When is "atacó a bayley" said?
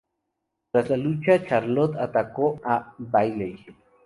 1.97-3.63